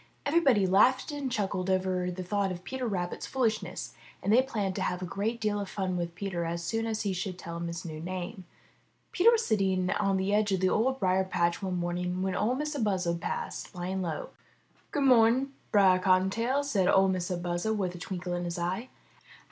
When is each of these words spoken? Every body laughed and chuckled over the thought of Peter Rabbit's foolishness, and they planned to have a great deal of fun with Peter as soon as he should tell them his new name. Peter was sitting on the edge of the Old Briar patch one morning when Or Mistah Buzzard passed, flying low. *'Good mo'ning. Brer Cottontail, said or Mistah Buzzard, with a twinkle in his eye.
Every 0.25 0.39
body 0.39 0.65
laughed 0.65 1.11
and 1.11 1.31
chuckled 1.31 1.69
over 1.69 2.09
the 2.09 2.23
thought 2.23 2.51
of 2.51 2.63
Peter 2.63 2.87
Rabbit's 2.87 3.27
foolishness, 3.27 3.93
and 4.23 4.33
they 4.33 4.41
planned 4.41 4.73
to 4.77 4.81
have 4.81 5.03
a 5.03 5.05
great 5.05 5.39
deal 5.39 5.59
of 5.59 5.69
fun 5.69 5.95
with 5.95 6.15
Peter 6.15 6.43
as 6.43 6.63
soon 6.63 6.87
as 6.87 7.03
he 7.03 7.13
should 7.13 7.37
tell 7.37 7.59
them 7.59 7.67
his 7.67 7.85
new 7.85 7.99
name. 7.99 8.43
Peter 9.11 9.29
was 9.31 9.45
sitting 9.45 9.91
on 9.91 10.17
the 10.17 10.33
edge 10.33 10.51
of 10.51 10.59
the 10.59 10.69
Old 10.69 10.99
Briar 10.99 11.23
patch 11.23 11.61
one 11.61 11.77
morning 11.77 12.23
when 12.23 12.35
Or 12.35 12.55
Mistah 12.55 12.79
Buzzard 12.83 13.21
passed, 13.21 13.67
flying 13.67 14.01
low. 14.01 14.29
*'Good 14.89 15.03
mo'ning. 15.03 15.53
Brer 15.71 15.99
Cottontail, 15.99 16.63
said 16.63 16.87
or 16.89 17.07
Mistah 17.07 17.37
Buzzard, 17.37 17.77
with 17.77 17.93
a 17.93 17.99
twinkle 17.99 18.33
in 18.33 18.45
his 18.45 18.57
eye. 18.57 18.89